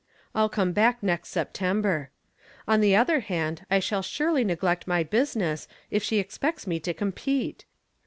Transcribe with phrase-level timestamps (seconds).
[0.33, 2.09] I'll come back next September.'
[2.67, 6.91] On the other hand, I shall surely neglect my business if she expects me to
[6.95, 7.65] compete.